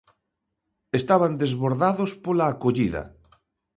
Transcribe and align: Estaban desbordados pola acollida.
Estaban 0.99 1.33
desbordados 1.43 2.11
pola 2.23 2.45
acollida. 2.49 3.03